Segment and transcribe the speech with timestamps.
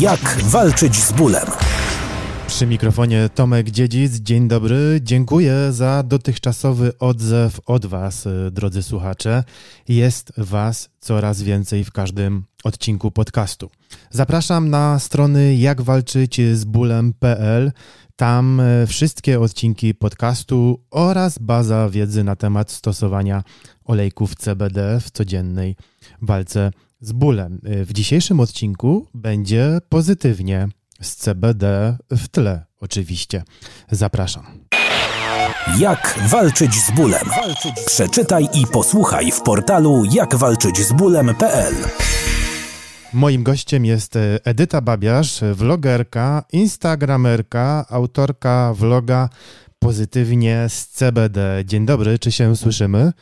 [0.00, 1.46] Jak walczyć z bólem?
[2.46, 4.16] Przy mikrofonie Tomek Dziedzic.
[4.16, 5.00] Dzień dobry.
[5.02, 9.44] Dziękuję za dotychczasowy odzew od Was, drodzy słuchacze.
[9.88, 13.70] Jest Was coraz więcej w każdym odcinku podcastu.
[14.10, 17.72] Zapraszam na strony jakwalczyćzbólem.pl.
[18.16, 23.42] Tam wszystkie odcinki podcastu oraz baza wiedzy na temat stosowania
[23.84, 25.76] olejków CBD w codziennej
[26.22, 26.70] walce
[27.00, 27.60] z bólem.
[27.62, 30.68] W dzisiejszym odcinku będzie pozytywnie
[31.00, 33.42] z CBD w tle, oczywiście.
[33.90, 34.44] Zapraszam.
[35.78, 37.24] Jak walczyć z bólem?
[37.86, 41.74] Przeczytaj i posłuchaj w portalu jakwalczyćzbólem.pl.
[43.12, 49.28] Moim gościem jest Edyta Babiarz, vlogerka, instagramerka, autorka vloga
[49.82, 51.62] Pozytywnie z CBD.
[51.64, 53.12] Dzień dobry, czy się słyszymy?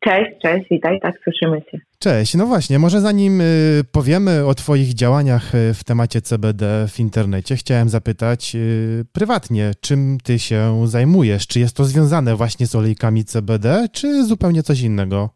[0.00, 1.78] Cześć, cześć, witaj, tak słyszymy się.
[1.98, 3.44] Cześć, no właśnie, może zanim y,
[3.92, 10.18] powiemy o Twoich działaniach y, w temacie CBD w internecie, chciałem zapytać y, prywatnie, czym
[10.24, 11.46] Ty się zajmujesz?
[11.46, 15.30] Czy jest to związane właśnie z olejkami CBD, czy zupełnie coś innego?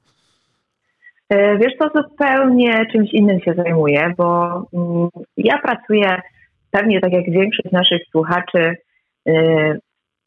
[1.30, 6.20] Wiesz, to zupełnie czymś innym się zajmuję, bo mm, ja pracuję
[6.70, 8.76] pewnie tak jak większość naszych słuchaczy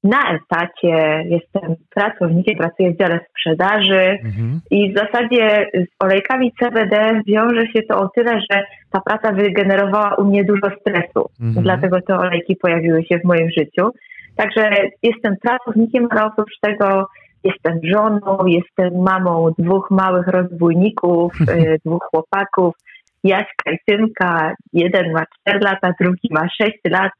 [0.03, 4.59] na etacie, jestem pracownikiem, pracuję w dziale sprzedaży mhm.
[4.71, 10.15] i w zasadzie z olejkami CBD wiąże się to o tyle, że ta praca wygenerowała
[10.15, 11.29] u mnie dużo stresu.
[11.41, 11.63] Mhm.
[11.63, 13.91] Dlatego te olejki pojawiły się w moim życiu.
[14.35, 14.69] Także
[15.03, 17.07] jestem pracownikiem, ale oprócz tego
[17.43, 22.75] jestem żoną, jestem mamą dwóch małych rozbójników, y, dwóch chłopaków,
[23.23, 24.53] Jaśka i Tymka.
[24.73, 27.11] Jeden ma 4 lata, drugi ma 6 lat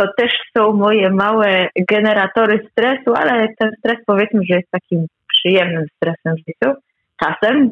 [0.00, 5.86] to też są moje małe generatory stresu, ale ten stres powiedzmy, że jest takim przyjemnym
[5.96, 6.80] stresem w życiu.
[7.20, 7.70] Czasem.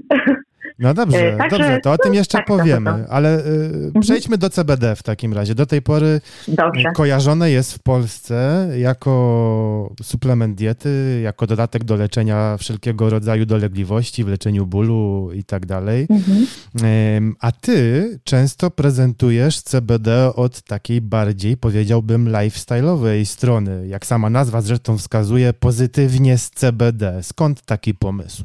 [0.79, 4.39] No dobrze, e, Także, dobrze, to o tym no, jeszcze tak, powiemy, ale y, przejdźmy
[4.39, 5.55] do CBD w takim razie.
[5.55, 6.93] Do tej pory dobrze.
[6.95, 14.29] kojarzone jest w Polsce jako suplement diety, jako dodatek do leczenia wszelkiego rodzaju dolegliwości, w
[14.29, 16.07] leczeniu bólu i tak dalej.
[16.11, 17.37] Mhm.
[17.41, 23.89] A ty często prezentujesz CBD od takiej bardziej, powiedziałbym, lifestyle'owej strony.
[23.89, 27.23] Jak sama nazwa zresztą wskazuje, pozytywnie z CBD.
[27.23, 28.45] Skąd taki pomysł?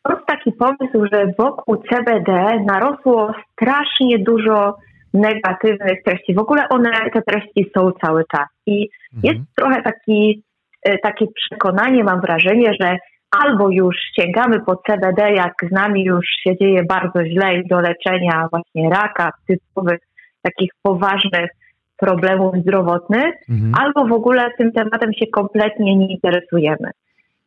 [0.00, 4.76] Stąd taki pomysł, że wokół CBD narosło strasznie dużo
[5.14, 6.34] negatywnych treści.
[6.34, 8.46] W ogóle one, te treści są cały czas.
[8.66, 9.34] I mhm.
[9.34, 10.42] jest trochę taki,
[10.82, 12.98] e, takie przekonanie, mam wrażenie, że
[13.30, 17.80] albo już sięgamy po CBD, jak z nami już się dzieje bardzo źle i do
[17.80, 20.00] leczenia właśnie raka, typowych
[20.42, 21.50] takich poważnych
[21.96, 23.72] problemów zdrowotnych, mhm.
[23.80, 26.90] albo w ogóle tym tematem się kompletnie nie interesujemy.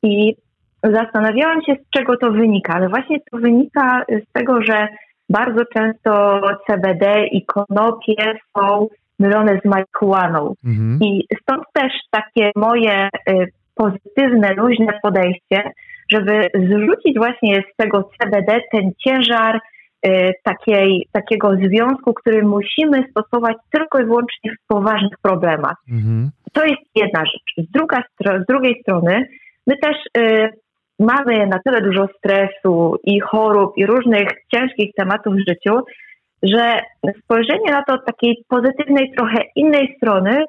[0.03, 0.35] I
[0.83, 4.88] Zastanawiałam się, z czego to wynika, ale właśnie to wynika z tego, że
[5.29, 8.88] bardzo często CBD i konopie są
[9.19, 10.53] mylone z marihuaną.
[10.66, 10.99] Mhm.
[11.01, 13.45] I stąd też takie moje y,
[13.75, 15.71] pozytywne, luźne podejście,
[16.11, 19.59] żeby zrzucić właśnie z tego CBD ten ciężar
[20.05, 25.77] y, takiej, takiego związku, który musimy stosować tylko i wyłącznie w poważnych problemach.
[25.91, 26.29] Mhm.
[26.53, 27.67] To jest jedna rzecz.
[27.67, 29.27] Z, druga, z drugiej strony,
[29.67, 30.50] my też y,
[31.03, 35.79] mamy na tyle dużo stresu i chorób i różnych ciężkich tematów w życiu,
[36.43, 36.79] że
[37.23, 40.45] spojrzenie na to od takiej pozytywnej, trochę innej strony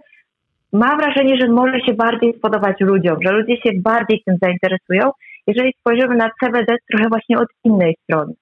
[0.73, 5.11] mam wrażenie, że może się bardziej spodobać ludziom, że ludzie się bardziej tym zainteresują,
[5.47, 8.33] jeżeli spojrzymy na CBD trochę właśnie od innej strony.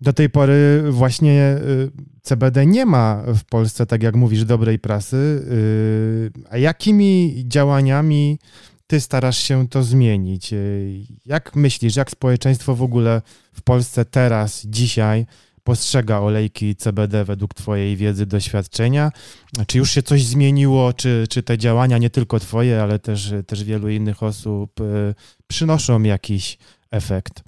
[0.00, 1.88] Do tej pory właśnie y,
[2.22, 5.16] CBD nie ma w Polsce, tak jak mówisz, dobrej prasy.
[5.16, 8.38] Y, a jakimi działaniami
[8.86, 10.52] ty starasz się to zmienić.
[10.52, 15.26] Y, jak myślisz, jak społeczeństwo w ogóle w Polsce teraz, dzisiaj
[15.64, 19.10] postrzega olejki CBD według Twojej wiedzy, doświadczenia?
[19.66, 20.92] Czy już się coś zmieniło?
[20.92, 25.14] Czy, czy te działania, nie tylko Twoje, ale też, też wielu innych osób, y,
[25.48, 26.58] przynoszą jakiś
[26.92, 27.44] efekt?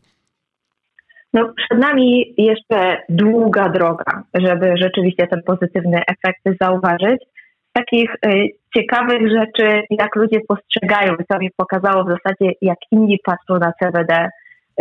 [1.34, 7.20] No, przed nami jeszcze długa droga, żeby rzeczywiście te pozytywne efekty zauważyć
[7.78, 11.16] takich y, ciekawych rzeczy, jak ludzie postrzegają.
[11.28, 14.28] To mi pokazało w zasadzie, jak inni patrzą na CBD.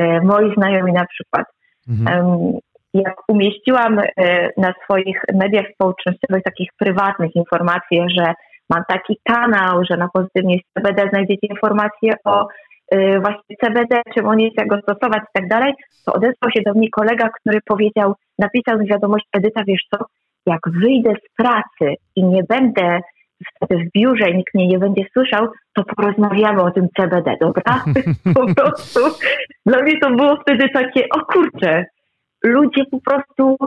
[0.02, 1.46] Y, moi znajomi na przykład.
[1.90, 2.54] Mhm.
[2.94, 4.04] Jak umieściłam y,
[4.58, 8.34] na swoich mediach społecznościowych takich prywatnych informacje, że
[8.70, 12.48] mam taki kanał, że na pozytywnie CBD znajdziecie informacje o
[13.22, 15.74] właśnie CBD, czym on jest, jak go stosować i tak dalej,
[16.06, 20.06] to odezwał się do mnie kolega, który powiedział, napisał mi wiadomość, Edyta, wiesz co,
[20.48, 23.00] jak wyjdę z pracy i nie będę
[23.56, 27.84] wtedy w biurze i nikt mnie nie będzie słyszał, to porozmawiamy o tym CBD, dobra?
[28.40, 29.00] po prostu
[29.66, 31.86] dla mnie to było wtedy takie, o kurczę,
[32.44, 33.58] ludzie po prostu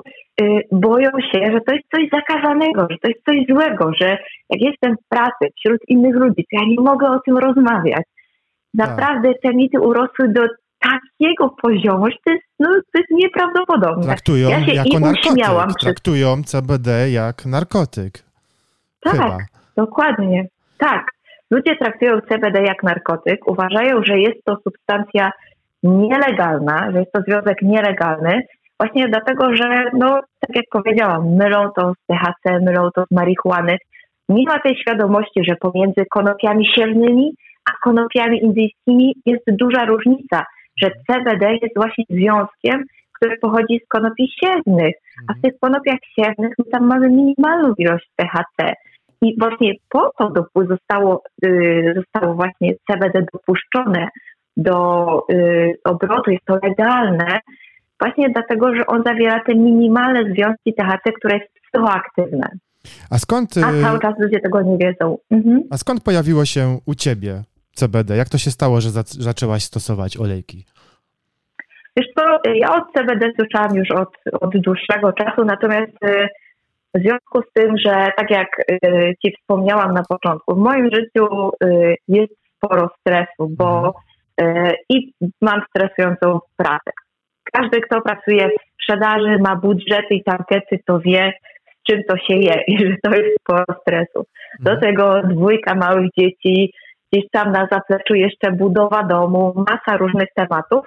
[0.41, 4.09] y, boją się, że to jest coś zakazanego, że to jest coś złego, że
[4.50, 8.03] jak jestem w pracy wśród innych ludzi, to ja nie mogę o tym rozmawiać.
[8.75, 9.43] Naprawdę tak.
[9.43, 10.43] te mity urosły do
[10.82, 14.03] takiego poziomu, że to jest, no, to jest nieprawdopodobne.
[14.03, 15.79] Traktują ja się jako narkotyk.
[15.81, 18.12] Traktują CBD jak narkotyk.
[19.00, 19.38] Tak, Chyba.
[19.77, 20.47] dokładnie.
[20.79, 21.06] Tak.
[21.50, 25.32] Ludzie traktują CBD jak narkotyk, uważają, że jest to substancja
[25.82, 28.41] nielegalna, że jest to związek nielegalny,
[28.79, 33.77] właśnie dlatego, że, no, tak jak powiedziałam, mylą to z THC, mylą to z marihuany.
[34.29, 37.35] Nie ma tej świadomości, że pomiędzy konopiami siewnymi
[37.71, 40.44] a konopiami indyjskimi jest duża różnica,
[40.76, 44.94] że CBD jest właśnie związkiem, który pochodzi z konopi siewnych,
[45.28, 48.75] a w tych konopiach siewnych my tam mamy minimalną ilość THC.
[49.22, 50.32] I właśnie po to
[50.69, 54.08] zostało, y, zostało właśnie CBD dopuszczone
[54.56, 57.40] do y, obrotu, jest to legalne,
[58.00, 62.49] właśnie dlatego, że on zawiera te minimalne związki THC, które jest psychoaktywne.
[63.11, 63.50] A skąd...
[63.64, 65.19] A y, cały czas ludzie tego nie wiedzą.
[65.31, 65.62] Mhm.
[65.70, 67.43] A skąd pojawiło się u ciebie
[67.81, 68.17] CBD?
[68.17, 68.91] Jak to się stało, że
[69.29, 70.59] zaczęłaś stosować olejki?
[71.97, 72.23] Wiesz co,
[72.55, 75.93] ja od CBD słyszałam już od, od dłuższego czasu, natomiast
[76.94, 81.50] w związku z tym, że tak jak y, Ci wspomniałam na początku, w moim życiu
[81.65, 83.94] y, jest sporo stresu, bo
[84.38, 84.67] mhm.
[84.67, 86.91] y, i mam stresującą pracę.
[87.53, 91.32] Każdy, kto pracuje w sprzedaży, ma budżety i targety, to wie,
[91.81, 94.27] z czym to się je i że to jest sporo stresu.
[94.61, 94.81] Do mhm.
[94.81, 96.73] tego dwójka małych dzieci,
[97.12, 100.87] gdzieś tam na zapleczu jeszcze budowa domu, masa różnych tematów.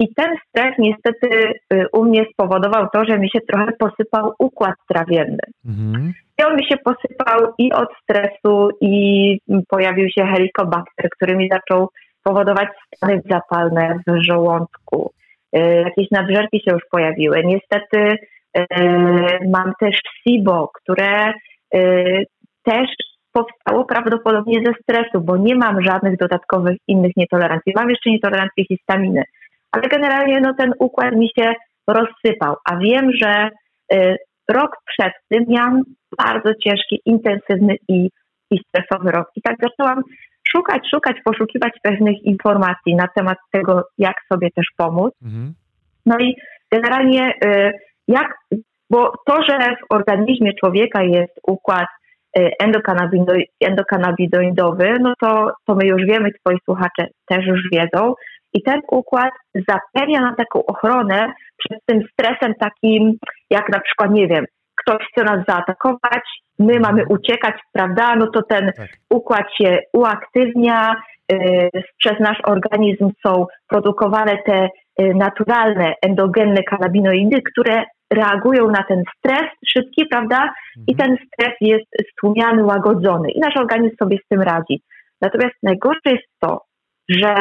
[0.00, 4.74] I ten stres niestety y, u mnie spowodował to, że mi się trochę posypał układ
[4.88, 5.44] trawienny.
[5.66, 6.12] Mhm.
[6.38, 9.38] I on mi się posypał i od stresu, i
[9.68, 11.88] pojawił się helikobakter, który mi zaczął
[12.22, 15.12] powodować stany zapalne w żołądku.
[15.56, 17.42] Y, jakieś nadżerki się już pojawiły.
[17.44, 18.26] Niestety
[18.58, 18.64] y,
[19.48, 21.32] mam też SIBO, które
[22.64, 22.90] też
[23.32, 27.72] powstało prawdopodobnie ze stresu, bo nie mam żadnych dodatkowych innych nietolerancji.
[27.76, 29.22] Mam jeszcze nietolerancję histaminy
[29.72, 31.52] ale generalnie no, ten układ mi się
[31.88, 32.56] rozsypał.
[32.64, 33.50] A wiem, że
[33.92, 34.16] y,
[34.48, 35.82] rok przed tym miałam
[36.18, 38.08] bardzo ciężki, intensywny i,
[38.50, 39.28] i stresowy rok.
[39.36, 40.02] I tak zaczęłam
[40.48, 45.14] szukać, szukać, poszukiwać pewnych informacji na temat tego, jak sobie też pomóc.
[45.22, 45.54] Mhm.
[46.06, 46.36] No i
[46.72, 47.72] generalnie y,
[48.08, 48.34] jak,
[48.90, 51.86] bo to, że w organizmie człowieka jest układ
[52.38, 52.50] y,
[53.60, 58.14] endokanabidoidowy, no to, to my już wiemy, twoi słuchacze też już wiedzą,
[58.54, 59.32] i ten układ
[59.68, 63.18] zapewnia nam taką ochronę przed tym stresem takim,
[63.50, 64.44] jak na przykład, nie wiem,
[64.76, 66.22] ktoś chce nas zaatakować,
[66.58, 68.16] my mamy uciekać, prawda?
[68.16, 68.88] No to ten tak.
[69.10, 70.96] układ się uaktywnia,
[71.32, 79.02] yy, przez nasz organizm są produkowane te yy, naturalne, endogenne kanabinoidy, które reagują na ten
[79.16, 80.36] stres szybki, prawda?
[80.36, 80.84] Mhm.
[80.86, 84.82] I ten stres jest stłumiany, łagodzony i nasz organizm sobie z tym radzi.
[85.20, 86.60] Natomiast najgorsze jest to,
[87.08, 87.34] że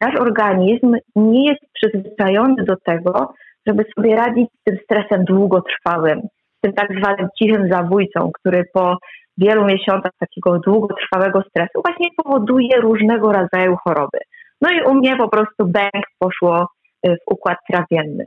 [0.00, 3.34] nasz organizm nie jest przyzwyczajony do tego,
[3.66, 6.20] żeby sobie radzić z tym stresem długotrwałym,
[6.56, 8.96] z tym tak zwanym cichym zabójcą, który po
[9.38, 14.18] wielu miesiącach takiego długotrwałego stresu właśnie powoduje różnego rodzaju choroby.
[14.60, 16.66] No i u mnie po prostu bęk poszło
[17.06, 18.24] y, w układ trawienny.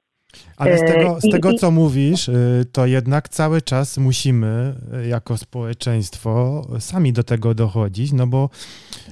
[0.57, 5.38] Ale z tego, z tego, co mówisz, y, to jednak cały czas musimy y, jako
[5.38, 8.50] społeczeństwo sami do tego dochodzić, no bo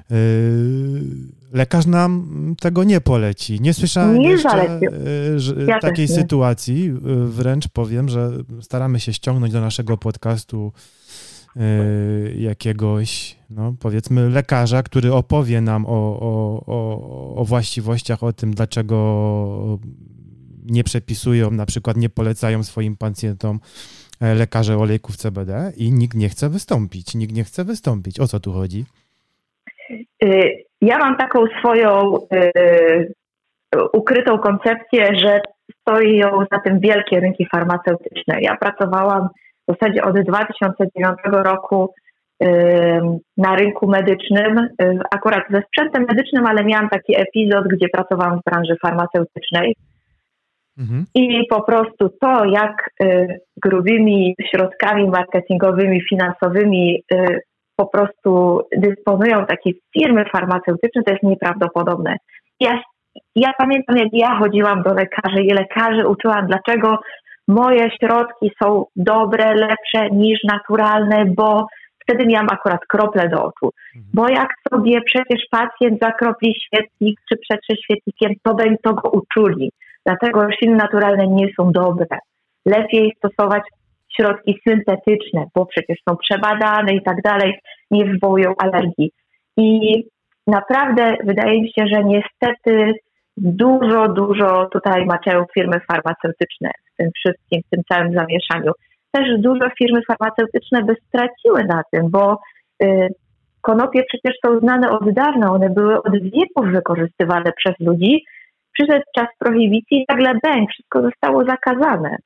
[0.10, 0.18] yy,
[1.54, 3.62] lekarz nam tego nie poleci.
[3.62, 4.80] Nie słyszałem nie jeszcze
[5.58, 6.84] yy, ja takiej sytuacji.
[6.84, 10.72] Yy, wręcz powiem, że staramy się ściągnąć do naszego podcastu
[12.36, 19.80] jakiegoś, no powiedzmy, lekarza, który opowie nam o, o, o, o właściwościach, o tym, dlaczego
[20.70, 23.60] nie przepisują, na przykład nie polecają swoim pacjentom
[24.22, 27.16] e, lekarze olejków CBD i nikt nie chce wystąpić.
[27.16, 28.20] Nikt nie chce wystąpić.
[28.20, 28.86] O co tu chodzi?
[30.24, 33.14] Y, ja mam taką swoją y,
[33.94, 35.42] ukrytą koncepcję, że
[35.82, 38.42] stoją za tym wielkie rynki farmaceutyczne.
[38.42, 39.30] Ja pracowałam
[39.68, 41.94] w zasadzie od 2009 roku
[43.38, 44.70] na rynku medycznym,
[45.12, 49.76] akurat ze sprzętem medycznym, ale miałam taki epizod, gdzie pracowałam w branży farmaceutycznej.
[50.80, 51.06] Mhm.
[51.16, 57.40] I po prostu to, jak y, grubymi środkami marketingowymi, finansowymi y,
[57.76, 62.16] po prostu dysponują takie firmy farmaceutyczne, to jest nieprawdopodobne.
[62.60, 62.82] Ja,
[63.36, 66.98] ja pamiętam, jak ja chodziłam do lekarzy i lekarzy uczyłam, dlaczego
[67.48, 71.68] moje środki są dobre, lepsze niż naturalne, bo
[72.04, 73.72] wtedy miałam akurat krople do oczu.
[73.96, 74.12] Mhm.
[74.14, 79.72] Bo jak sobie przecież pacjent zakropli świetlik czy przetrze świetlikiem, to to go uczuli.
[80.06, 82.18] Dlatego rośliny naturalne nie są dobre.
[82.66, 83.64] lepiej stosować
[84.18, 87.60] środki syntetyczne, bo przecież są przebadane i tak dalej,
[87.92, 89.12] nie wywołują alergii.
[89.58, 90.04] I
[90.48, 92.94] naprawdę wydaje mi się, że niestety
[93.38, 98.72] dużo, dużo tutaj maczają firmy farmaceutyczne w tym wszystkim, w tym całym zamieszaniu.
[99.12, 102.40] Też dużo firmy farmaceutyczne by straciły na tym, bo
[102.84, 103.08] y,
[103.62, 108.24] konopie przecież są znane od dawna, one były od wieków wykorzystywane przez ludzi.
[108.74, 112.18] Przyszedł czas prohibicji i nagle bęk, wszystko zostało zakazane.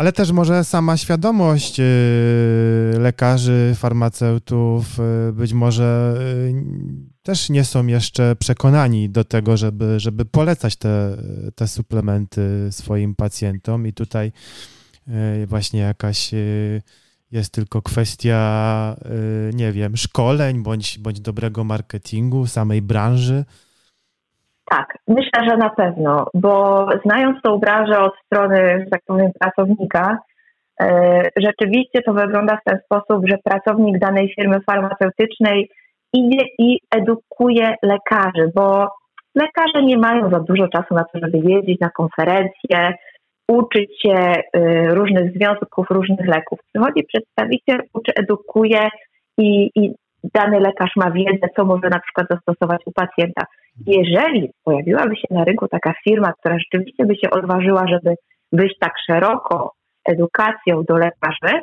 [0.00, 1.84] Ale też może sama świadomość y,
[2.98, 4.84] lekarzy, farmaceutów,
[5.28, 6.54] y, być może y,
[7.22, 11.16] też nie są jeszcze przekonani do tego, żeby, żeby polecać te,
[11.54, 14.32] te suplementy swoim pacjentom i tutaj
[15.46, 16.30] właśnie jakaś
[17.30, 18.96] jest tylko kwestia,
[19.52, 23.44] nie wiem, szkoleń bądź, bądź dobrego marketingu samej branży.
[24.70, 30.18] Tak, myślę, że na pewno, bo znając tą branżę od strony, tak powiem, pracownika,
[30.80, 35.70] e, rzeczywiście to wygląda w ten sposób, że pracownik danej firmy farmaceutycznej
[36.12, 38.88] idzie i edukuje lekarzy, bo
[39.34, 42.94] lekarze nie mają za dużo czasu na to, żeby jeździć na konferencje,
[43.48, 44.42] uczyć się e,
[44.94, 46.58] różnych związków, różnych leków.
[46.72, 48.88] Przychodzi przedstawiciel, uczy, edukuje
[49.38, 49.94] i, i
[50.34, 53.42] dany lekarz ma wiedzę, co może na przykład zastosować u pacjenta.
[53.86, 58.14] Jeżeli pojawiłaby się na rynku taka firma, która rzeczywiście by się odważyła, żeby
[58.52, 59.72] wyjść tak szeroko
[60.04, 61.60] edukacją do lekarzy,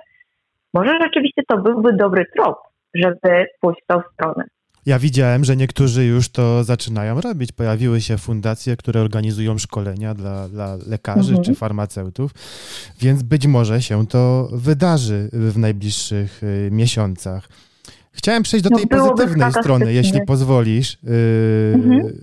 [0.73, 2.57] może rzeczywiście to byłby dobry trop,
[2.93, 4.43] żeby pójść w tą stronę.
[4.85, 7.51] Ja widziałem, że niektórzy już to zaczynają robić.
[7.51, 11.43] Pojawiły się fundacje, które organizują szkolenia dla, dla lekarzy mhm.
[11.43, 12.31] czy farmaceutów,
[13.01, 17.47] więc być może się to wydarzy w najbliższych y, miesiącach.
[18.17, 22.21] Chciałem przejść do no, tej pozytywnej strony, jeśli pozwolisz, yy, mhm.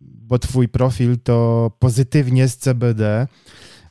[0.00, 3.26] bo twój profil to pozytywnie z CBD,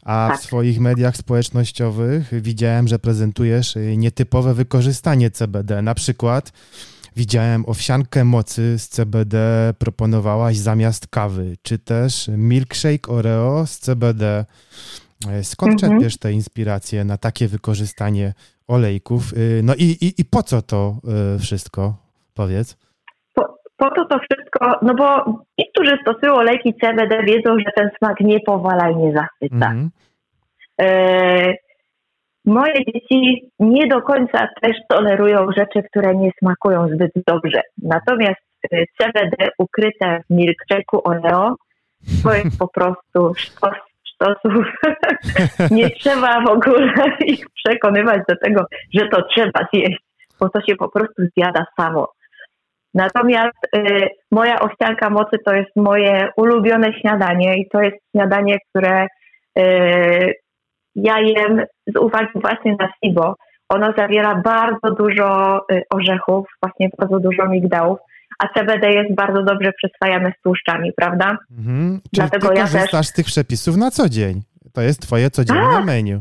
[0.01, 0.39] a tak.
[0.39, 5.81] w swoich mediach społecznościowych widziałem, że prezentujesz y, nietypowe wykorzystanie CBD.
[5.81, 6.51] Na przykład
[7.15, 14.45] widziałem owsiankę mocy z CBD proponowałaś zamiast kawy, czy też milkshake Oreo z CBD.
[15.27, 15.91] E, skąd mhm.
[15.91, 18.33] czerpiesz te inspiracje na takie wykorzystanie
[18.67, 19.33] olejków.
[19.33, 20.95] Y, no i, i, i po co to
[21.35, 21.93] y, wszystko?
[22.33, 22.77] Powiedz.
[23.33, 23.43] Po,
[23.77, 25.25] po to to wszystko, no bo
[25.59, 29.71] ci, którzy stosują olejki CBD wiedzą, że ten smak nie powala i nie zachwyca.
[29.71, 29.89] Mm.
[30.81, 31.53] E,
[32.45, 37.61] moje dzieci nie do końca też tolerują rzeczy, które nie smakują zbyt dobrze.
[37.83, 38.41] Natomiast
[38.97, 41.55] CBD ukryte w milkshake'u Oreo
[42.23, 43.73] to jest po prostu sztos
[44.15, 44.65] sztosów.
[45.77, 46.93] nie trzeba w ogóle
[47.27, 49.99] ich przekonywać do tego, że to trzeba zjeść,
[50.39, 52.11] bo to się po prostu zjada samo.
[52.93, 59.07] Natomiast y, moja owsianka mocy to jest moje ulubione śniadanie i to jest śniadanie, które
[59.59, 60.33] y,
[60.95, 63.35] ja jem z uwagi właśnie na SIBO.
[63.69, 67.99] Ono zawiera bardzo dużo y, orzechów, właśnie bardzo dużo migdałów
[68.39, 71.37] a CBD jest bardzo dobrze przyswajane z tłuszczami, prawda?
[71.57, 71.99] Mhm.
[72.01, 73.07] Czyli Dlatego ty ja korzystasz też...
[73.07, 74.41] z tych przepisów na co dzień.
[74.73, 75.85] To jest twoje codzienne tak.
[75.85, 76.19] menu.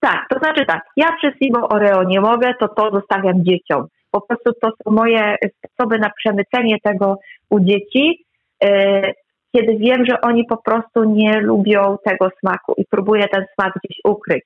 [0.00, 3.86] Tak, to znaczy tak, ja przez Simo Oreo nie mogę, to to zostawiam dzieciom.
[4.10, 7.18] Po prostu to są moje sposoby na przemycenie tego
[7.50, 8.24] u dzieci,
[8.62, 9.12] yy,
[9.52, 13.98] kiedy wiem, że oni po prostu nie lubią tego smaku i próbuję ten smak gdzieś
[14.04, 14.44] ukryć.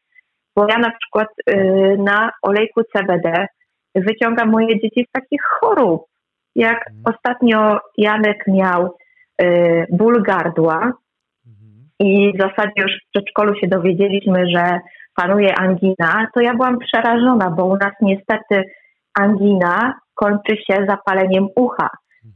[0.57, 3.47] Bo ja na przykład yy, na olejku CBD
[3.95, 6.05] wyciągam moje dzieci z takich chorób,
[6.57, 7.03] jak mhm.
[7.05, 8.97] ostatnio Janek miał
[9.43, 11.89] y, ból gardła mhm.
[12.01, 14.81] i w zasadzie już w przedszkolu się dowiedzieliśmy, że
[15.15, 18.63] panuje angina, to ja byłam przerażona, bo u nas niestety
[19.15, 21.89] angina kończy się zapaleniem ucha.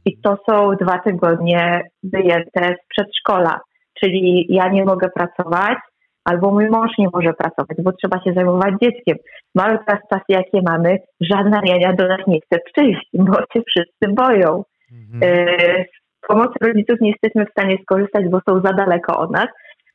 [0.05, 0.21] I mhm.
[0.23, 3.59] to są dwa tygodnie wyjęte z przedszkola.
[3.99, 5.77] Czyli ja nie mogę pracować,
[6.25, 9.17] albo mój mąż nie może pracować, bo trzeba się zajmować dzieckiem.
[9.55, 14.13] Mamy teraz czasy, jakie mamy, żadna niania do nas nie chce przyjść, bo się wszyscy
[14.13, 14.63] boją.
[14.91, 15.19] Mhm.
[15.23, 15.85] E,
[16.23, 19.47] z pomocy rodziców nie jesteśmy w stanie skorzystać, bo są za daleko od nas.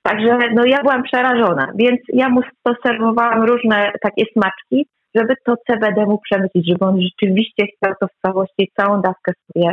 [0.03, 2.41] Także no, ja byłam przerażona, więc ja mu
[2.87, 8.21] serwowałam różne takie smaczki, żeby to CBD mu przemycić, żeby on rzeczywiście chciał to w
[8.27, 9.73] całości, całą dawkę sobie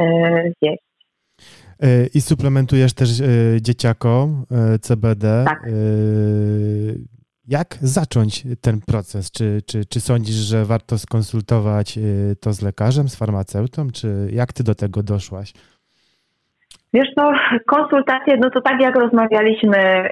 [0.00, 0.04] e,
[0.62, 0.83] zjeść.
[1.82, 3.24] E, I suplementujesz też e,
[3.62, 5.44] dzieciakom e, CBD.
[5.46, 5.62] Tak.
[7.48, 9.30] Jak zacząć ten proces?
[9.30, 11.98] Czy, czy, czy sądzisz, że warto skonsultować
[12.40, 15.52] to z lekarzem, z farmaceutą, czy jak ty do tego doszłaś?
[16.94, 17.32] Wiesz, no,
[17.66, 20.08] konsultacje, no to tak jak rozmawialiśmy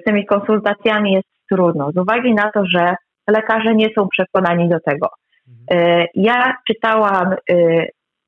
[0.00, 2.94] z tymi konsultacjami, jest trudno, z uwagi na to, że
[3.28, 5.08] lekarze nie są przekonani do tego.
[5.48, 6.06] Mhm.
[6.14, 7.34] Ja czytałam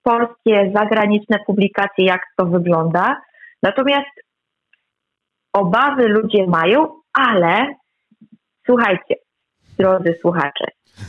[0.06, 3.20] polskie, zagraniczne publikacje, jak to wygląda.
[3.62, 4.10] Natomiast
[5.52, 7.74] obawy ludzie mają, ale
[8.66, 9.14] słuchajcie,
[9.78, 10.64] drodzy słuchacze,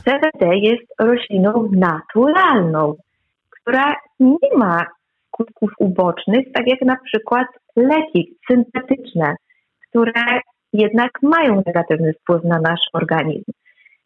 [0.05, 2.95] CBD jest rośliną naturalną,
[3.49, 4.85] która nie ma
[5.27, 9.35] skutków ubocznych, tak jak na przykład leki syntetyczne,
[9.89, 10.41] które
[10.73, 13.51] jednak mają negatywny wpływ na nasz organizm.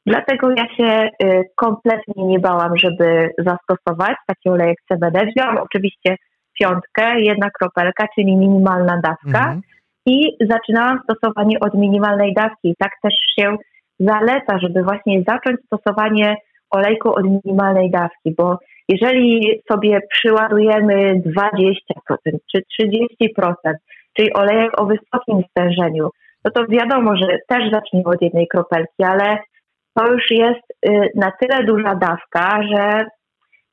[0.06, 5.26] Dlatego ja się y, kompletnie nie bałam, żeby zastosować taki olejek CBD.
[5.26, 6.16] Wziąłam oczywiście
[6.60, 9.62] piątkę, jedna kropelka, czyli minimalna dawka mhm.
[10.06, 12.70] i zaczynałam stosowanie od minimalnej dawki.
[12.70, 13.58] I tak też się
[14.00, 16.36] zaleca, żeby właśnie zacząć stosowanie
[16.72, 18.58] olejku od minimalnej dawki, bo
[18.90, 21.74] jeżeli sobie przyładujemy 20%
[22.52, 23.54] czy 30%,
[24.18, 26.10] czyli olejek o wysokim stężeniu,
[26.46, 29.38] no to wiadomo, że też zaczniemy od jednej kropelki, ale
[29.94, 33.06] to już jest y, na tyle duża dawka, że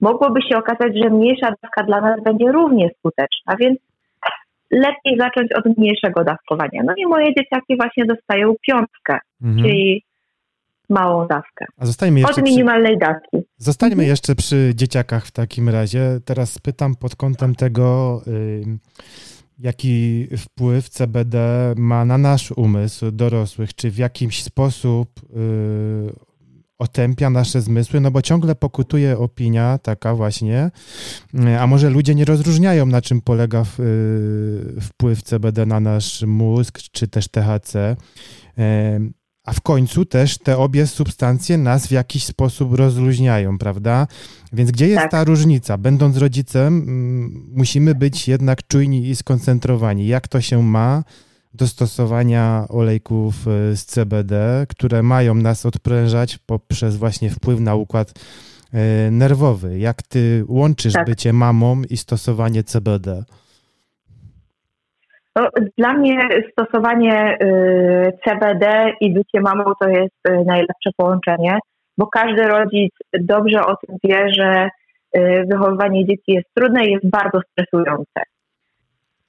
[0.00, 3.78] mogłoby się okazać, że mniejsza dawka dla nas będzie równie skuteczna, więc
[4.70, 6.82] lepiej zacząć od mniejszego dawkowania.
[6.84, 9.62] No i moje dzieciaki właśnie dostają piątkę, mhm.
[9.62, 10.04] czyli
[10.88, 11.66] małą dawkę.
[11.78, 13.06] A zostańmy jeszcze Od minimalnej przy...
[13.06, 13.48] dawki.
[13.56, 14.08] Zostańmy mhm.
[14.08, 16.00] jeszcze przy dzieciakach w takim razie.
[16.24, 18.20] Teraz pytam pod kątem tego,
[19.58, 21.38] jaki wpływ CBD
[21.76, 23.74] ma na nasz umysł dorosłych.
[23.74, 26.28] Czy w jakiś sposób y,
[26.78, 30.70] otępia nasze zmysły, no bo ciągle pokutuje opinia taka właśnie,
[31.60, 33.64] a może ludzie nie rozróżniają, na czym polega
[34.80, 37.96] wpływ CBD na nasz mózg, czy też THC.
[39.48, 44.06] A w końcu też te obie substancje nas w jakiś sposób rozluźniają, prawda?
[44.52, 45.10] Więc gdzie jest tak.
[45.10, 45.78] ta różnica?
[45.78, 46.84] Będąc rodzicem,
[47.52, 50.06] musimy być jednak czujni i skoncentrowani.
[50.06, 51.04] Jak to się ma
[51.54, 58.12] do stosowania olejków e, z CBD, które mają nas odprężać poprzez właśnie wpływ na układ
[58.72, 59.78] e, nerwowy?
[59.78, 61.06] Jak ty łączysz tak.
[61.06, 63.24] bycie mamą i stosowanie CBD?
[65.38, 71.58] No, dla mnie stosowanie y, CBD i bycie mamą to jest y, najlepsze połączenie,
[71.98, 74.68] bo każdy rodzic dobrze o tym wie, że
[75.16, 78.22] y, wychowywanie dzieci jest trudne i jest bardzo stresujące.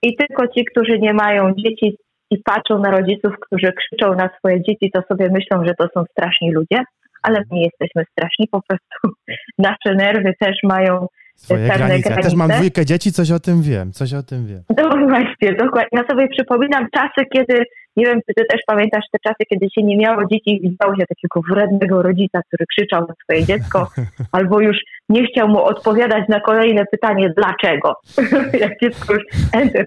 [0.04, 1.98] I tylko ci, którzy nie mają dzieci
[2.32, 6.04] i patrzą na rodziców, którzy krzyczą na swoje dzieci, to sobie myślą, że to są
[6.12, 6.84] straszni ludzie,
[7.24, 9.18] ale my jesteśmy straszni, po prostu
[9.58, 11.08] nasze nerwy też mają
[11.40, 11.88] swoje granice.
[11.88, 12.10] granice.
[12.10, 14.62] Ja też mam dwójkę dzieci, coś o tym wiem, coś o tym wiem.
[14.78, 16.00] No właśnie, dokładnie.
[16.00, 17.64] Ja sobie przypominam czasy, kiedy,
[17.98, 20.96] nie wiem, czy ty też pamiętasz te czasy, kiedy się nie miało dzieci i widziało
[20.96, 23.88] się takiego wrednego rodzica, który krzyczał na swoje dziecko,
[24.38, 24.78] albo już
[25.10, 27.96] nie chciał mu odpowiadać na kolejne pytanie, dlaczego.
[28.64, 29.24] Jak dziecko już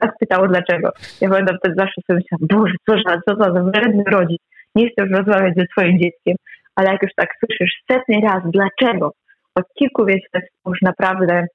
[0.03, 0.91] raz pytało, dlaczego.
[1.21, 4.43] Ja pamiętam wtedy zawsze sobie myślałam, Boże, co, co za wredny rodzic,
[4.75, 6.37] nie chcę już rozmawiać ze swoim dzieckiem.
[6.77, 9.13] Ale jak już tak słyszysz setny raz, dlaczego,
[9.55, 11.47] od kilku miesięcy już naprawdę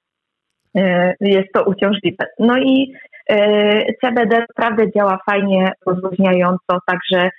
[0.76, 2.26] e, jest to uciążliwe.
[2.38, 2.92] No i
[3.30, 7.30] e, CBD naprawdę działa fajnie, rozluźniająco, także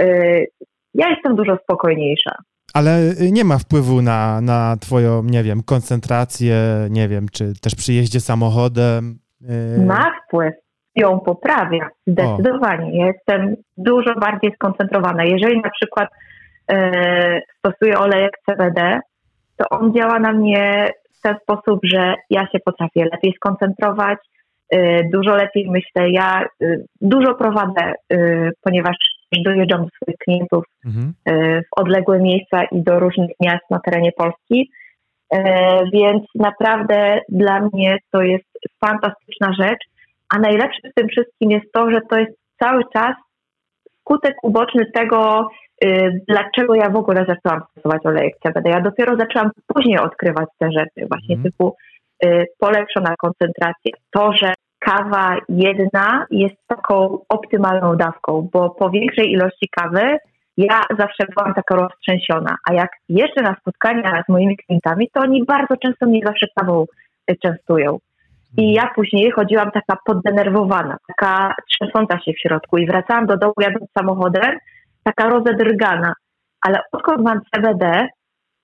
[0.00, 0.06] e,
[0.94, 2.34] ja jestem dużo spokojniejsza.
[2.74, 3.00] Ale
[3.32, 6.56] nie ma wpływu na, na twoją, nie wiem, koncentrację,
[6.90, 9.18] nie wiem, czy też przy jeździe samochodem?
[9.86, 10.54] Ma wpływ.
[10.96, 12.98] Ją poprawia, zdecydowanie.
[12.98, 15.24] Ja jestem dużo bardziej skoncentrowana.
[15.24, 16.08] Jeżeli na przykład
[16.70, 19.00] e, stosuję olejek CBD,
[19.58, 24.18] to on działa na mnie w ten sposób, że ja się potrafię lepiej skoncentrować,
[24.74, 26.10] y, dużo lepiej myślę.
[26.10, 28.96] Ja y, dużo prowadzę, y, ponieważ
[29.44, 31.14] dojeżdżam do swoich klientów mhm.
[31.62, 34.70] w odległe miejsca i do różnych miast na terenie Polski.
[35.92, 38.48] Więc naprawdę dla mnie to jest
[38.84, 39.84] fantastyczna rzecz.
[40.34, 43.14] A najlepsze w tym wszystkim jest to, że to jest cały czas
[44.00, 45.48] skutek uboczny tego,
[46.28, 48.70] dlaczego ja w ogóle zaczęłam stosować olejek CBD.
[48.70, 51.44] Ja dopiero zaczęłam później odkrywać te rzeczy, właśnie mm.
[51.44, 51.76] typu
[52.24, 53.92] y, polepszona koncentracja.
[54.10, 60.18] To, że kawa jedna jest taką optymalną dawką, bo po większej ilości kawy
[60.56, 65.44] ja zawsze byłam taka roztrzęsiona, a jak jeszcze na spotkania z moimi klientami, to oni
[65.44, 66.84] bardzo często mnie zawsze kawą
[67.30, 67.98] y, częstują.
[68.56, 73.52] I ja później chodziłam taka poddenerwowana, taka trzęsąca się w środku i wracałam do domu
[73.60, 74.58] jadąc samochodem
[75.02, 76.12] taka rozedrgana.
[76.60, 78.08] Ale odkąd mam CBD,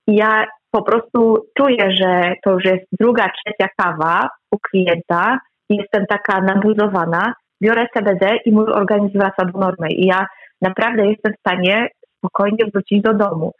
[0.07, 6.05] ja po prostu czuję, że to już jest druga, trzecia kawa u klienta i jestem
[6.05, 9.87] taka nabuzowana, biorę CBD i mój organizm wraca do normy.
[9.89, 10.27] I ja
[10.61, 13.51] naprawdę jestem w stanie spokojnie wrócić do domu.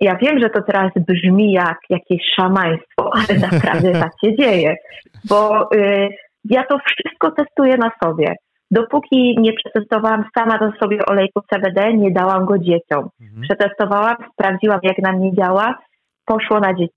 [0.00, 4.76] Ja wiem, że to teraz brzmi jak jakieś szamaństwo, ale naprawdę tak się dzieje,
[5.24, 6.08] bo y,
[6.44, 8.36] ja to wszystko testuję na sobie.
[8.70, 13.08] Dopóki nie przetestowałam sama do sobie olejku CBD, nie dałam go dzieciom.
[13.20, 13.42] Mhm.
[13.42, 15.78] Przetestowałam, sprawdziłam jak na mnie działa,
[16.24, 16.94] poszło na dzieci.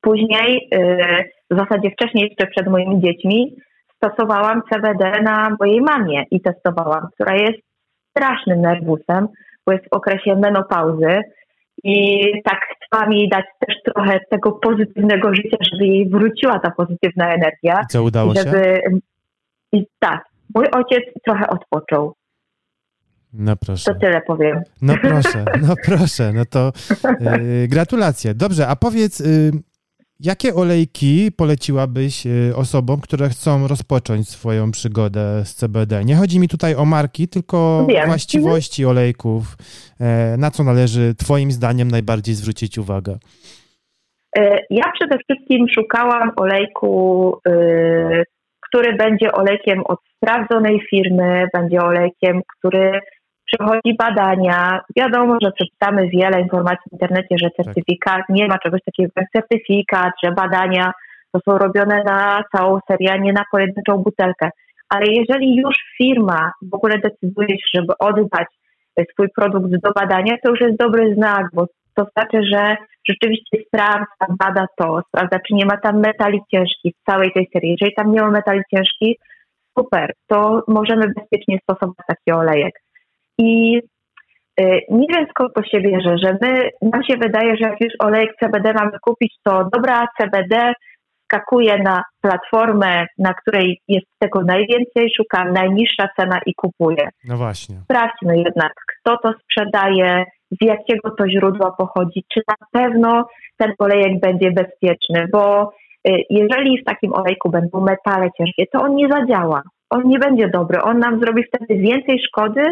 [0.00, 3.56] Później, yy, w zasadzie wcześniej jeszcze przed moimi dziećmi,
[3.96, 7.58] stosowałam CBD na mojej mamie i testowałam, która jest
[8.10, 9.28] strasznym nerwusem,
[9.66, 11.22] bo jest w okresie menopauzy
[11.84, 17.34] i tak trzeba jej dać też trochę tego pozytywnego życia, żeby jej wróciła ta pozytywna
[17.34, 17.80] energia.
[17.84, 18.80] I co udało żeby, się?
[19.72, 22.14] I tak, mój ojciec trochę odpoczął.
[23.32, 23.94] No proszę.
[23.94, 24.62] To tyle powiem.
[24.82, 26.72] No proszę, no proszę, no to
[27.20, 28.34] yy, gratulacje.
[28.34, 29.50] Dobrze, a powiedz, yy,
[30.22, 36.04] Jakie olejki poleciłabyś y, osobom, które chcą rozpocząć swoją przygodę z CBD?
[36.04, 38.06] Nie chodzi mi tutaj o marki, tylko Wiem.
[38.06, 39.56] właściwości olejków.
[40.00, 43.18] E, na co należy Twoim zdaniem najbardziej zwrócić uwagę?
[44.38, 48.24] E, ja przede wszystkim szukałam olejku, y,
[48.70, 53.00] który będzie olejkiem od sprawdzonej firmy, będzie olejkiem, który
[53.52, 54.80] przechodzi badania.
[54.96, 57.66] Wiadomo, że przeczytamy wiele informacji w internecie, że tak.
[57.66, 60.92] certyfikat, nie ma czegoś takiego jak certyfikat, że badania
[61.32, 64.50] to są robione na całą serię, a nie na pojedynczą butelkę.
[64.88, 68.46] Ale jeżeli już firma w ogóle decyduje się, żeby oddać
[69.12, 71.66] swój produkt do badania, to już jest dobry znak, bo
[72.00, 72.76] to znaczy, że
[73.08, 77.70] rzeczywiście sprawdza, bada to, sprawdza, czy nie ma tam metali ciężkich w całej tej serii.
[77.70, 79.16] Jeżeli tam nie ma metali ciężkich,
[79.78, 82.74] super, to możemy bezpiecznie stosować taki olejek.
[83.38, 83.80] I
[84.60, 87.92] y, nie wiem skąd to się bierze, że my, nam się wydaje, że jak już
[87.98, 90.72] olejek CBD mamy kupić, to dobra CBD
[91.30, 97.08] skakuje na platformę, na której jest tego najwięcej, szuka najniższa cena i kupuje.
[97.24, 97.76] No właśnie.
[97.84, 103.24] Sprawdźmy jednak, kto to sprzedaje, z jakiego to źródła pochodzi, czy na pewno
[103.56, 105.72] ten olejek będzie bezpieczny, bo
[106.08, 109.62] y, jeżeli w takim olejku będą metale ciężkie, to on nie zadziała.
[109.90, 110.82] On nie będzie dobry.
[110.82, 112.62] On nam zrobi wtedy więcej szkody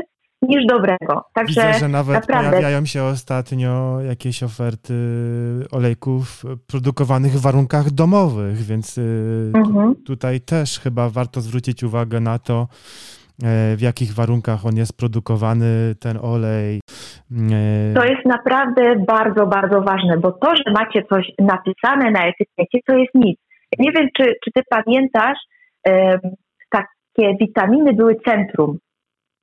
[0.43, 1.25] niż dobrego.
[1.33, 2.51] Także Widzę, że nawet naprawdę...
[2.51, 4.95] pojawiają się ostatnio jakieś oferty
[5.73, 9.95] olejków produkowanych w warunkach domowych, więc y, mhm.
[10.07, 12.67] tutaj też chyba warto zwrócić uwagę na to,
[13.43, 16.81] e, w jakich warunkach on jest produkowany, ten olej.
[17.33, 22.79] E, to jest naprawdę bardzo, bardzo ważne, bo to, że macie coś napisane na etykiecie,
[22.87, 23.41] to jest nic.
[23.79, 25.39] Nie wiem, czy, czy ty pamiętasz,
[26.71, 28.79] takie witaminy były centrum.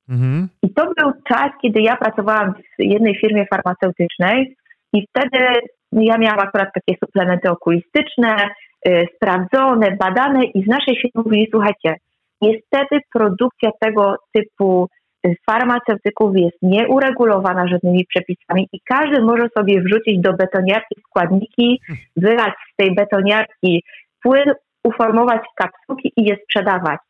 [0.08, 0.48] Mhm.
[0.62, 4.56] I to był czas, kiedy ja pracowałam w jednej firmie farmaceutycznej
[4.92, 5.46] i wtedy
[5.92, 8.36] ja miałam akurat takie suplementy okulistyczne,
[8.88, 11.94] y, sprawdzone, badane i z naszej firmy mówili, słuchajcie,
[12.42, 14.88] niestety produkcja tego typu
[15.26, 21.80] y, farmaceutyków jest nieuregulowana żadnymi przepisami i każdy może sobie wrzucić do betoniarki składniki,
[22.16, 23.82] wylać z tej betoniarki
[24.22, 24.52] płyn,
[24.84, 27.00] uformować kapsułki i je sprzedawać.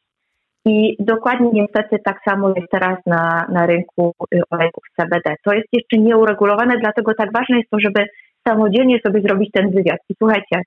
[0.66, 5.34] I dokładnie niestety tak samo jest teraz na, na rynku y, olejków CBD.
[5.44, 8.06] To jest jeszcze nieuregulowane, dlatego tak ważne jest to, żeby
[8.48, 9.98] samodzielnie sobie zrobić ten wywiad.
[10.08, 10.62] I słuchajcie,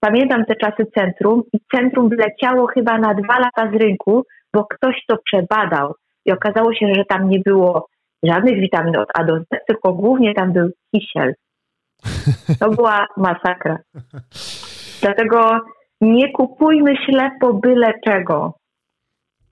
[0.00, 4.22] pamiętam te czasy centrum i centrum wleciało chyba na dwa lata z rynku,
[4.54, 5.94] bo ktoś to przebadał
[6.26, 7.86] i okazało się, że tam nie było
[8.22, 11.34] żadnych witamin od A do Z, tylko głównie tam był kisiel.
[12.60, 13.78] To była masakra.
[15.02, 15.60] Dlatego
[16.00, 18.54] nie kupujmy ślepo byle czego.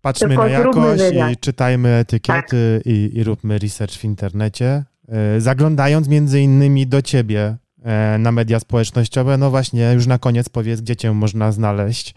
[0.03, 2.87] Patrzmy Tylko na jakość i czytajmy etykiety tak.
[2.87, 4.83] i, i róbmy research w internecie.
[5.09, 10.49] E, zaglądając między innymi do ciebie e, na media społecznościowe, no właśnie, już na koniec
[10.49, 12.15] powiedz, gdzie cię można znaleźć.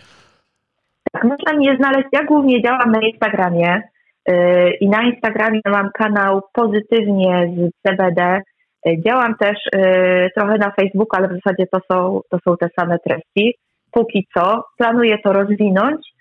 [1.12, 2.08] Tak, można mnie znaleźć.
[2.14, 3.82] Ja głównie działam na Instagramie
[4.26, 8.42] e, i na Instagramie mam kanał Pozytywnie z CBD.
[9.06, 9.58] Działam też
[10.36, 13.56] trochę na Facebooku, ale w zasadzie to są, to są te same treści.
[13.92, 16.15] Póki co planuję to rozwinąć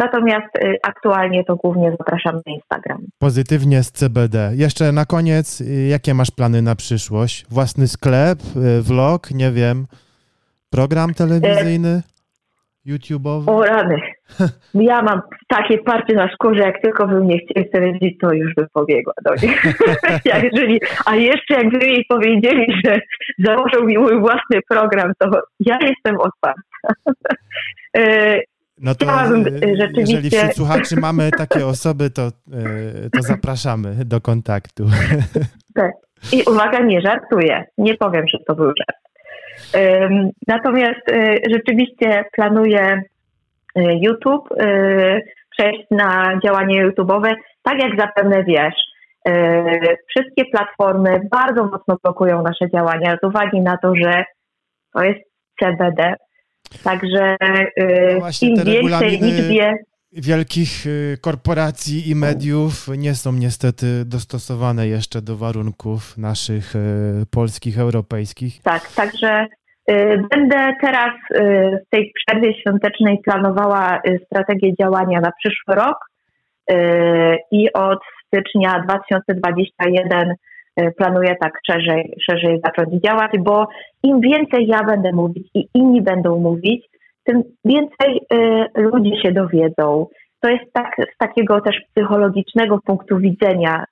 [0.00, 2.98] Natomiast y, aktualnie to głównie zapraszam na Instagram.
[3.18, 4.52] Pozytywnie z CBD.
[4.54, 7.46] Jeszcze na koniec, y, jakie masz plany na przyszłość?
[7.50, 9.86] Własny sklep, y, vlog, nie wiem,
[10.70, 12.02] program telewizyjny?
[12.86, 13.50] YouTube'owy?
[13.50, 13.96] O rany.
[14.74, 18.66] Ja mam takie partie na skórze, jak tylko bym nie chcieli telewizji, to już bym
[18.72, 19.62] pobiegła do nich.
[20.44, 23.00] jeżeli, a jeszcze jakby mi powiedzieli, że
[23.38, 26.62] założą mi mój własny program, to ja jestem otwarta.
[28.82, 30.00] No to Chciałabym, e, rzeczywiście...
[30.00, 32.30] jeżeli wśród słuchaczy mamy takie osoby, to, e,
[33.10, 34.84] to zapraszamy do kontaktu.
[35.74, 35.92] Tak.
[36.32, 37.64] I uwaga, nie żartuję.
[37.78, 39.00] Nie powiem, że to był żart.
[40.46, 41.00] Natomiast
[41.50, 43.02] rzeczywiście planuję
[43.76, 44.48] YouTube,
[45.50, 47.34] przejść na działanie YouTube'owe.
[47.62, 48.74] Tak jak zapewne wiesz,
[50.08, 54.24] wszystkie platformy bardzo mocno blokują nasze działania z uwagi na to, że
[54.94, 55.20] to jest
[55.60, 56.14] CBD,
[56.84, 57.36] Także
[58.20, 59.74] no im wie.
[60.12, 66.78] Wielkich y, korporacji i mediów nie są niestety dostosowane jeszcze do warunków naszych y,
[67.30, 68.62] polskich, europejskich.
[68.62, 69.46] Tak, także
[69.90, 71.12] y, będę teraz
[71.86, 75.96] w tej przerwie świątecznej planowała strategię działania na przyszły rok
[77.52, 80.34] i od stycznia 2021
[80.96, 83.68] planuję tak szerzej, szerzej zacząć działać, bo
[84.02, 86.86] im więcej ja będę mówić i inni będą mówić,
[87.24, 88.20] tym więcej
[88.76, 90.06] ludzi się dowiedzą.
[90.40, 93.84] To jest tak z takiego też psychologicznego punktu widzenia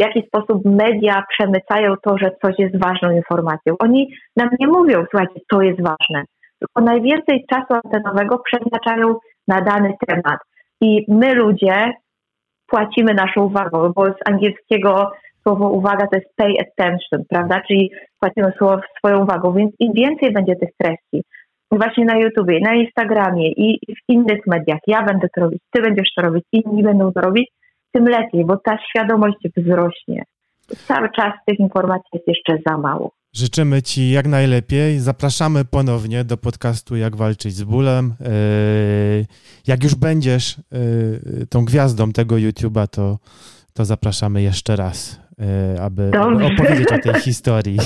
[0.00, 3.74] w jaki sposób media przemycają to, że coś jest ważną informacją.
[3.78, 6.24] Oni nam nie mówią, słuchajcie, to jest ważne,
[6.58, 9.14] tylko najwięcej czasu antenowego przeznaczają
[9.48, 10.38] na dany temat.
[10.80, 11.92] I my ludzie
[12.66, 15.10] płacimy naszą uwagą, bo z angielskiego
[15.48, 17.60] słowo uwaga to jest pay attention, prawda?
[17.68, 18.52] Czyli płacimy
[18.98, 21.22] swoją uwagą, więc im więcej będzie tych treści,
[21.70, 26.08] właśnie na YouTubie, na Instagramie i w innych mediach, ja będę to robić, ty będziesz
[26.16, 27.48] to robić, inni będą to robić,
[27.92, 30.22] tym lepiej, bo ta świadomość wzrośnie.
[30.68, 33.12] Cały czas tych informacji jest jeszcze za mało.
[33.32, 34.98] Życzymy Ci jak najlepiej.
[34.98, 38.14] Zapraszamy ponownie do podcastu Jak walczyć z bólem.
[38.20, 38.26] Yy,
[39.66, 43.18] jak już będziesz yy, tą gwiazdą tego YouTube'a, to,
[43.72, 45.46] to zapraszamy jeszcze raz, yy,
[45.80, 46.46] aby Dobrze.
[46.46, 47.78] opowiedzieć o tej historii.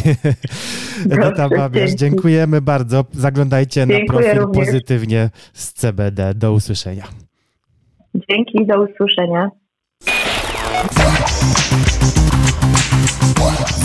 [1.11, 3.05] Edyta Babiarz, dziękujemy bardzo.
[3.13, 4.67] Zaglądajcie Dziękuję na profil również.
[4.67, 6.35] pozytywnie z CBD.
[6.35, 7.05] Do usłyszenia.
[8.31, 9.51] Dzięki, do usłyszenia.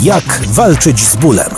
[0.04, 1.50] Jak walczyć z bólem?